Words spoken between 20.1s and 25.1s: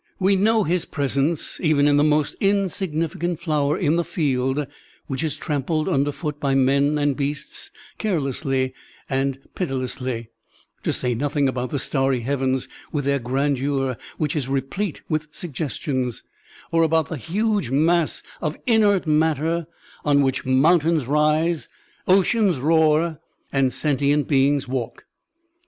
which motmtains rise, oceans roar, and sentient beings walk.